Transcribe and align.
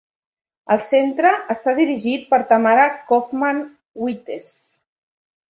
El 0.75 0.79
Centre 0.85 1.33
està 1.55 1.75
dirigit 1.81 2.23
per 2.31 2.41
Tamara 2.53 2.87
Cofman 3.13 3.61
Wittes. 4.07 4.51